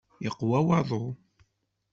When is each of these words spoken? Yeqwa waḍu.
Yeqwa 0.23 0.59
waḍu. 0.67 1.03